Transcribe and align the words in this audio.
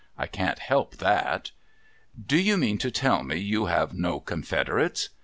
I 0.17 0.25
can't 0.25 0.57
help 0.57 0.97
that.'' 0.97 1.51
Do 2.27 2.37
you 2.39 2.57
mean 2.57 2.79
to 2.79 2.89
tell 2.89 3.21
me 3.21 3.35
you 3.35 3.67
have 3.67 3.93
no 3.93 4.19
confederates 4.19 5.09